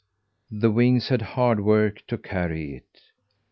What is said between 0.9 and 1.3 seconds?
had